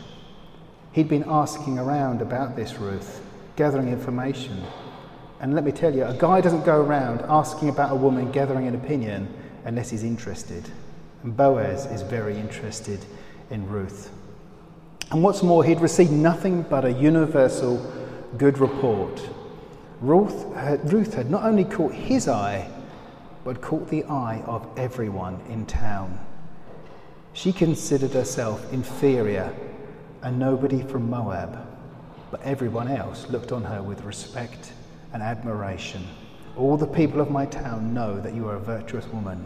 [0.92, 3.20] He'd been asking around about this Ruth,
[3.57, 4.64] gathering information.
[5.40, 8.68] And let me tell you, a guy doesn't go around asking about a woman, gathering
[8.68, 9.28] an opinion,
[9.64, 10.70] unless he's interested.
[11.24, 13.04] And Boaz is very interested
[13.50, 14.11] in Ruth.
[15.11, 17.76] And what's more, he'd received nothing but a universal
[18.38, 19.20] good report.
[20.00, 22.68] Ruth had, Ruth had not only caught his eye,
[23.44, 26.18] but caught the eye of everyone in town.
[27.35, 29.54] She considered herself inferior
[30.22, 31.59] and nobody from Moab,
[32.30, 34.72] but everyone else looked on her with respect
[35.12, 36.07] and admiration.
[36.57, 39.44] All the people of my town know that you are a virtuous woman.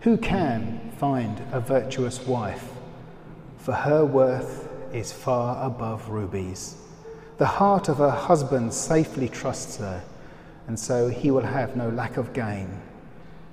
[0.00, 2.70] Who can find a virtuous wife?
[3.58, 6.76] For her worth is far above rubies.
[7.38, 10.02] The heart of her husband safely trusts her,
[10.66, 12.68] and so he will have no lack of gain.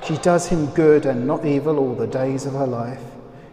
[0.04, 3.04] She does him good and not evil all the days of her life.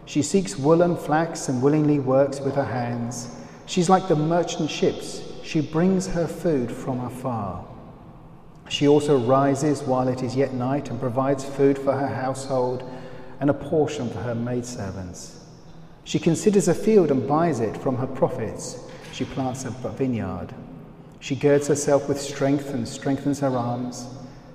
[0.05, 3.29] She seeks wool and flax and willingly works with her hands.
[3.67, 5.21] She's like the merchant ships.
[5.43, 7.65] She brings her food from afar.
[8.69, 12.83] She also rises while it is yet night and provides food for her household
[13.39, 15.43] and a portion for her maidservants.
[16.03, 18.79] She considers a field and buys it from her profits.
[19.11, 20.53] She plants a vineyard.
[21.19, 24.07] She girds herself with strength and strengthens her arms.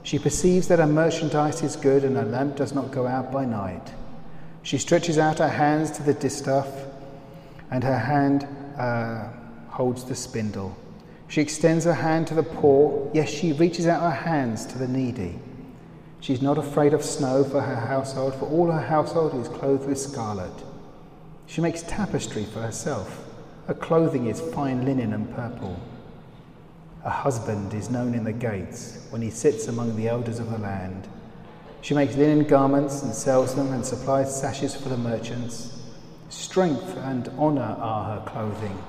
[0.03, 3.45] She perceives that her merchandise is good and her lamp does not go out by
[3.45, 3.93] night.
[4.63, 6.69] She stretches out her hands to the distaff,
[7.71, 8.49] and her hand
[8.79, 9.29] uh,
[9.69, 10.75] holds the spindle.
[11.29, 14.89] She extends her hand to the poor, yes, she reaches out her hands to the
[14.89, 15.39] needy.
[16.21, 19.87] She is not afraid of snow for her household, for all her household is clothed
[19.87, 20.53] with scarlet.
[21.47, 23.23] She makes tapestry for herself.
[23.67, 25.79] Her clothing is fine linen and purple.
[27.05, 30.57] A husband is known in the gates when he sits among the elders of the
[30.57, 31.07] land.
[31.83, 35.83] She makes linen garments and sells them and supplies sashes for the merchants.
[36.31, 38.83] Strength and honour are her clothing.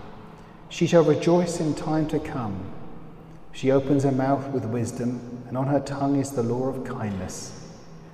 [0.70, 2.72] She shall rejoice in time to come.
[3.52, 7.70] She opens her mouth with wisdom, and on her tongue is the law of kindness.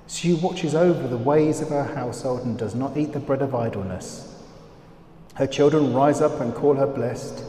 [0.08, 3.54] She watches over the ways of her household and does not eat the bread of
[3.54, 4.36] idleness.
[5.34, 7.44] Her children rise up and call her blessed,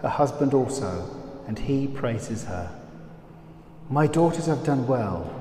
[0.00, 1.17] her husband also
[1.48, 2.70] and he praises her.
[3.90, 5.34] My daughters have done well,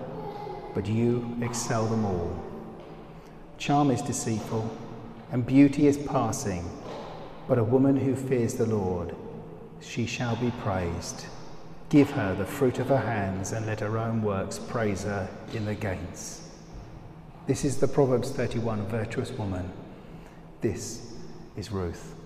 [0.74, 2.44] but you excel them all.
[3.58, 4.76] Charm is deceitful,
[5.32, 6.66] and beauty is passing,
[7.48, 9.16] but a woman who fears the Lord
[9.82, 11.26] she shall be praised.
[11.90, 15.66] Give her the fruit of her hands, and let her own works praise her in
[15.66, 16.50] the gates.
[17.48, 19.70] This is the Proverbs 31 virtuous woman.
[20.62, 21.14] This
[21.58, 22.17] is Ruth.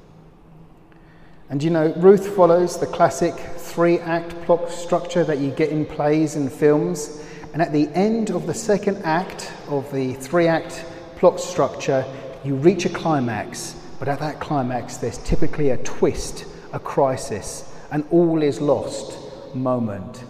[1.51, 5.85] And you know, Ruth follows the classic three act plot structure that you get in
[5.85, 7.21] plays and films.
[7.51, 10.85] And at the end of the second act of the three act
[11.17, 12.05] plot structure,
[12.45, 13.75] you reach a climax.
[13.99, 19.19] But at that climax, there's typically a twist, a crisis, an all is lost
[19.53, 20.23] moment.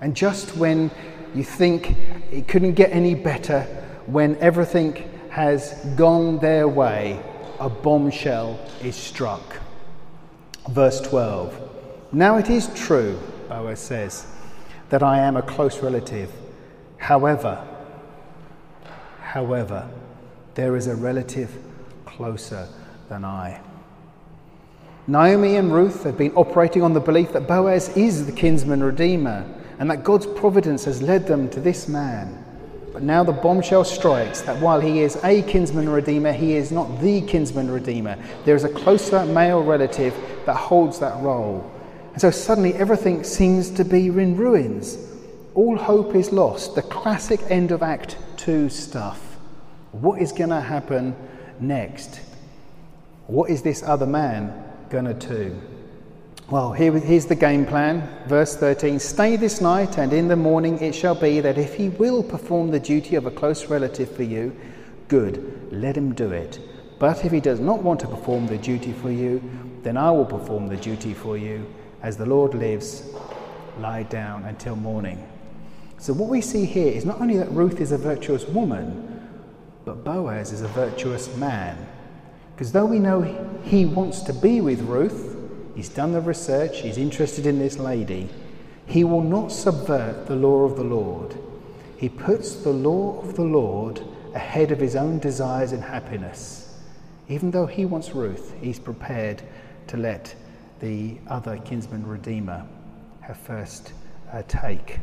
[0.00, 0.92] And just when
[1.34, 1.96] you think
[2.30, 3.62] it couldn't get any better,
[4.06, 4.94] when everything
[5.30, 7.20] has gone their way,
[7.58, 9.42] a bombshell is struck.
[10.68, 14.26] Verse 12 Now it is true, Boaz says,
[14.90, 16.30] that I am a close relative.
[16.98, 17.66] However,
[19.22, 19.88] however,
[20.54, 21.56] there is a relative
[22.04, 22.68] closer
[23.08, 23.60] than I.
[25.06, 29.46] Naomi and Ruth have been operating on the belief that Boaz is the kinsman redeemer
[29.78, 32.44] and that God's providence has led them to this man.
[32.98, 37.00] But now the bombshell strikes that while he is a kinsman redeemer, he is not
[37.00, 38.18] the kinsman redeemer.
[38.44, 40.12] There is a closer male relative
[40.46, 41.70] that holds that role.
[42.12, 44.98] And so suddenly everything seems to be in ruins.
[45.54, 46.74] All hope is lost.
[46.74, 49.36] The classic end of Act 2 stuff.
[49.92, 51.14] What is going to happen
[51.60, 52.18] next?
[53.28, 55.56] What is this other man going to do?
[56.50, 58.08] Well, here, here's the game plan.
[58.26, 61.90] Verse 13 Stay this night, and in the morning it shall be that if he
[61.90, 64.56] will perform the duty of a close relative for you,
[65.08, 66.58] good, let him do it.
[66.98, 69.42] But if he does not want to perform the duty for you,
[69.82, 71.66] then I will perform the duty for you.
[72.02, 73.02] As the Lord lives,
[73.78, 75.22] lie down until morning.
[75.98, 79.28] So, what we see here is not only that Ruth is a virtuous woman,
[79.84, 81.76] but Boaz is a virtuous man.
[82.54, 83.20] Because though we know
[83.64, 85.27] he wants to be with Ruth,
[85.78, 88.28] He's done the research, he's interested in this lady.
[88.86, 91.38] He will not subvert the law of the Lord.
[91.96, 94.02] He puts the law of the Lord
[94.34, 96.76] ahead of his own desires and happiness.
[97.28, 99.40] Even though he wants Ruth, he's prepared
[99.86, 100.34] to let
[100.80, 102.66] the other kinsman redeemer
[103.20, 103.92] have first
[104.32, 104.98] uh, take,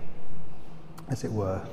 [1.07, 1.65] as it were.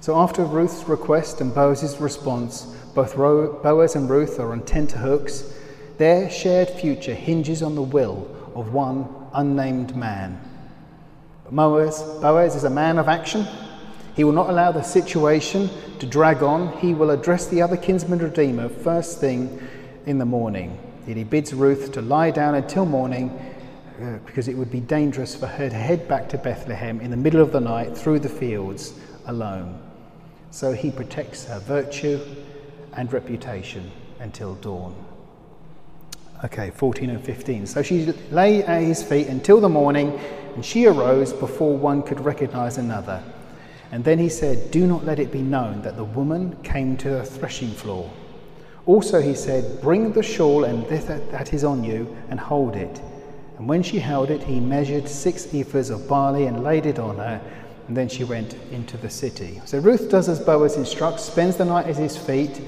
[0.00, 5.52] So after Ruth's request and Boaz's response, both Boaz and Ruth are on tenterhooks
[5.98, 10.40] their shared future hinges on the will of one unnamed man.
[11.50, 13.46] Boaz, is a man of action.
[14.14, 16.76] He will not allow the situation to drag on.
[16.78, 19.60] He will address the other kinsman redeemer first thing
[20.06, 20.78] in the morning.
[21.06, 23.30] Yet he bids Ruth to lie down until morning
[24.00, 27.16] uh, because it would be dangerous for her to head back to Bethlehem in the
[27.16, 28.92] middle of the night through the fields
[29.26, 29.80] alone.
[30.50, 32.20] So he protects her virtue
[32.92, 33.90] and reputation
[34.20, 35.07] until dawn.
[36.44, 37.66] Okay, 14 and 15.
[37.66, 40.16] So she lay at his feet until the morning,
[40.54, 43.22] and she arose before one could recognize another.
[43.90, 47.10] And then he said, Do not let it be known that the woman came to
[47.10, 48.08] the threshing floor.
[48.86, 53.00] Also, he said, Bring the shawl and that, is on you, and hold it.
[53.58, 57.16] And when she held it, he measured six ephahs of barley and laid it on
[57.16, 57.40] her,
[57.88, 59.60] and then she went into the city.
[59.64, 62.60] So Ruth does as Boaz instructs, spends the night at his feet,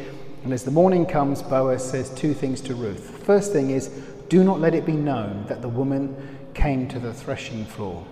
[0.42, 3.22] and as the morning comes, Boaz says two things to Ruth.
[3.24, 3.88] First thing is,
[4.28, 6.16] do not let it be known that the woman
[6.54, 8.06] came to the threshing floor.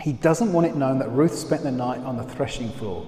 [0.00, 3.06] He doesn't want it known that Ruth spent the night on the threshing floor.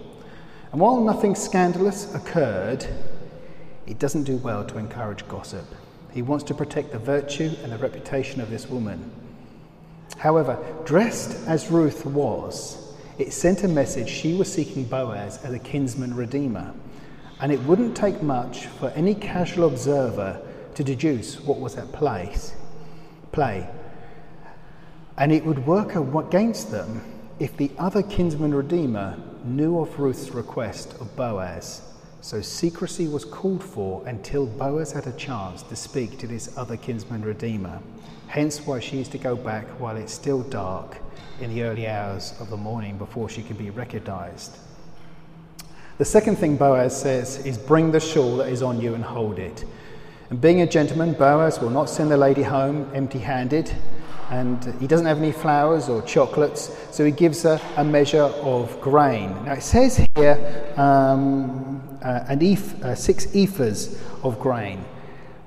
[0.72, 2.86] And while nothing scandalous occurred,
[3.86, 5.66] it doesn't do well to encourage gossip.
[6.12, 9.10] He wants to protect the virtue and the reputation of this woman.
[10.16, 15.58] However, dressed as Ruth was, it sent a message she was seeking Boaz as a
[15.58, 16.72] kinsman redeemer
[17.42, 20.40] and it wouldn't take much for any casual observer
[20.76, 22.54] to deduce what was at place,
[23.32, 23.68] play.
[25.18, 27.02] And it would work against them
[27.40, 31.82] if the other kinsman redeemer knew of Ruth's request of Boaz.
[32.20, 36.76] So secrecy was called for until Boaz had a chance to speak to this other
[36.76, 37.80] kinsman redeemer.
[38.28, 40.98] Hence why she is to go back while it's still dark
[41.40, 44.58] in the early hours of the morning before she can be recognized.
[46.02, 49.38] The second thing Boaz says is, Bring the shawl that is on you and hold
[49.38, 49.64] it.
[50.30, 53.70] And being a gentleman, Boaz will not send the lady home empty handed.
[54.28, 58.80] And he doesn't have any flowers or chocolates, so he gives her a measure of
[58.80, 59.30] grain.
[59.44, 64.84] Now it says here um, uh, an eph- uh, six ephahs of grain.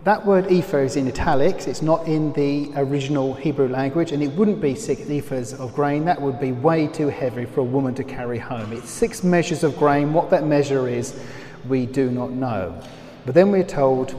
[0.05, 4.27] That word ephah is in italics, it's not in the original Hebrew language, and it
[4.33, 6.05] wouldn't be six ephahs of grain.
[6.05, 8.71] That would be way too heavy for a woman to carry home.
[8.71, 10.13] It's six measures of grain.
[10.13, 11.19] What that measure is,
[11.67, 12.79] we do not know.
[13.25, 14.13] But then we're told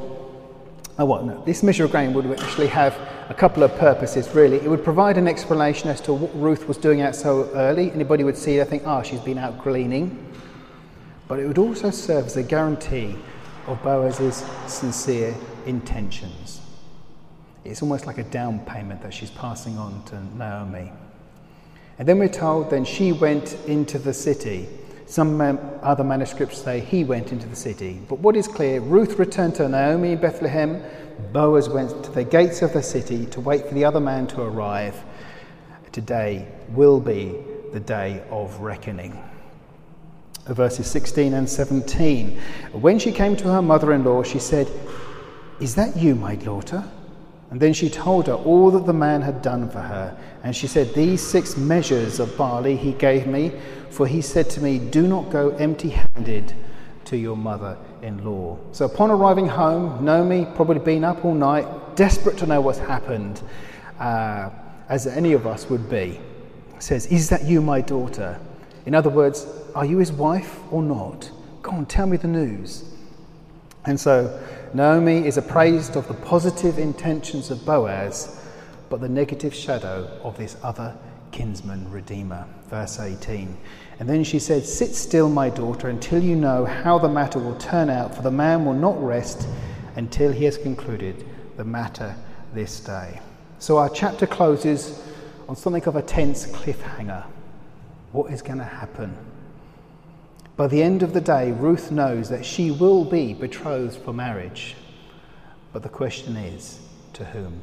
[0.99, 1.24] Oh, what?
[1.24, 1.41] No.
[1.45, 4.57] This measure of grain would actually have a couple of purposes, really.
[4.57, 7.93] It would provide an explanation as to what Ruth was doing out so early.
[7.93, 10.34] Anybody would see it, I think, ah, oh, she's been out gleaning.
[11.28, 13.14] But it would also serve as a guarantee
[13.68, 15.32] of Boaz's sincere
[15.67, 16.61] intentions.
[17.64, 20.93] It's almost like a down payment that she's passing on to Naomi.
[21.99, 24.69] And then we're told, then she went into the city.
[25.07, 25.41] Some
[25.83, 28.01] other manuscripts say he went into the city.
[28.09, 30.83] But what is clear, Ruth returned to Naomi in Bethlehem.
[31.33, 34.43] Boaz went to the gates of the city to wait for the other man to
[34.43, 35.03] arrive.
[35.93, 37.37] Today will be
[37.73, 39.23] the day of reckoning.
[40.47, 42.39] Verses 16 and 17.
[42.73, 44.71] When she came to her mother in law, she said,
[45.61, 46.84] Is that you, my daughter?
[47.50, 50.16] And then she told her all that the man had done for her.
[50.42, 53.52] And she said, These six measures of barley he gave me,
[53.90, 56.52] for he said to me, Do not go empty handed
[57.07, 58.59] to your mother in law.
[58.72, 63.42] So upon arriving home, Naomi, probably been up all night, desperate to know what's happened,
[63.98, 64.50] uh,
[64.88, 66.20] as any of us would be,
[66.80, 68.38] says, Is that you, my daughter?
[68.84, 71.30] In other words, are you his wife or not?
[71.62, 72.84] Go on, tell me the news.
[73.87, 74.39] And so
[74.74, 78.45] Naomi is appraised of the positive intentions of Boaz,
[78.91, 80.97] but the negative shadow of this other
[81.30, 82.47] kinsman redeemer.
[82.68, 83.57] Verse 18.
[83.99, 87.57] And then she said, Sit still, my daughter, until you know how the matter will
[87.57, 89.47] turn out, for the man will not rest
[89.95, 91.24] until he has concluded
[91.57, 92.14] the matter
[92.53, 93.20] this day.
[93.59, 95.03] So our chapter closes
[95.49, 97.24] on something of a tense cliffhanger.
[98.12, 99.16] What is going to happen?
[100.57, 104.74] By the end of the day, Ruth knows that she will be betrothed for marriage.
[105.74, 106.80] But the question is,
[107.12, 107.61] to whom?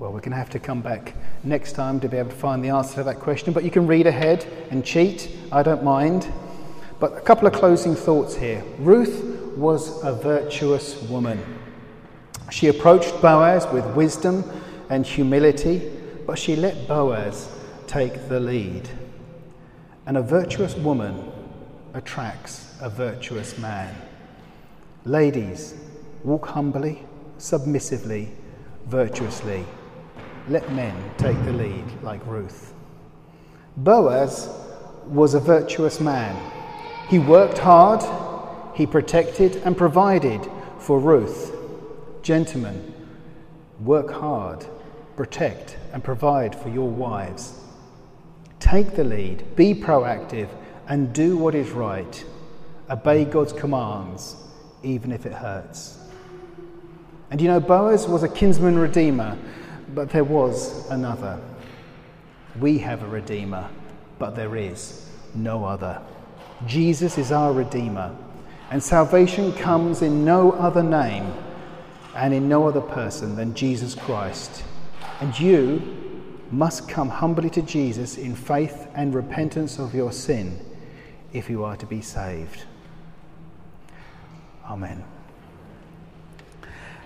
[0.00, 1.14] Well, we're going to have to come back
[1.44, 3.52] next time to be able to find the answer to that question.
[3.52, 6.26] But you can read ahead and cheat, I don't mind.
[6.98, 8.64] But a couple of closing thoughts here.
[8.80, 9.22] Ruth
[9.56, 11.40] was a virtuous woman.
[12.50, 14.44] She approached Boaz with wisdom
[14.90, 15.88] and humility,
[16.26, 17.48] but she let Boaz
[17.86, 18.88] take the lead.
[20.04, 21.32] And a virtuous woman
[21.96, 23.94] attracts a virtuous man.
[25.06, 25.74] Ladies,
[26.24, 27.02] walk humbly,
[27.38, 28.28] submissively,
[28.86, 29.64] virtuously.
[30.48, 32.74] Let men take the lead like Ruth.
[33.78, 34.50] Boaz
[35.06, 36.36] was a virtuous man.
[37.08, 38.02] He worked hard,
[38.74, 40.46] he protected and provided
[40.78, 41.56] for Ruth.
[42.20, 42.92] Gentlemen,
[43.80, 44.66] work hard,
[45.16, 47.58] protect and provide for your wives.
[48.60, 50.50] Take the lead, be proactive,
[50.88, 52.24] and do what is right.
[52.88, 54.36] Obey God's commands,
[54.82, 55.98] even if it hurts.
[57.30, 59.36] And you know, Boaz was a kinsman redeemer,
[59.94, 61.40] but there was another.
[62.60, 63.68] We have a redeemer,
[64.18, 66.00] but there is no other.
[66.66, 68.14] Jesus is our redeemer,
[68.70, 71.32] and salvation comes in no other name
[72.14, 74.64] and in no other person than Jesus Christ.
[75.20, 75.82] And you
[76.50, 80.60] must come humbly to Jesus in faith and repentance of your sin
[81.32, 82.64] if you are to be saved.
[84.64, 85.04] Amen.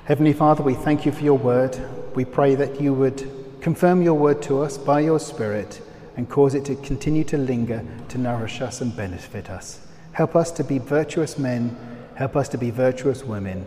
[0.05, 1.79] Heavenly Father, we thank you for your word.
[2.15, 5.81] We pray that you would confirm your word to us by your Spirit
[6.17, 9.87] and cause it to continue to linger to nourish us and benefit us.
[10.13, 11.77] Help us to be virtuous men.
[12.15, 13.67] Help us to be virtuous women.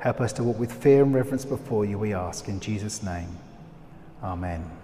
[0.00, 2.48] Help us to walk with fear and reverence before you, we ask.
[2.48, 3.28] In Jesus' name.
[4.22, 4.81] Amen.